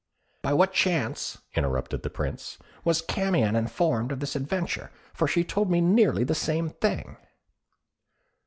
"By 0.41 0.53
what 0.53 0.73
chance," 0.73 1.37
interrupted 1.53 2.01
the 2.01 2.09
Prince, 2.09 2.57
"was 2.83 3.03
Camion 3.03 3.55
informed 3.55 4.11
of 4.11 4.19
this 4.19 4.35
adventure, 4.35 4.89
for 5.13 5.27
she 5.27 5.43
told 5.43 5.69
me 5.69 5.79
nearly 5.79 6.23
the 6.23 6.33
same 6.33 6.71
thing?" 6.71 7.17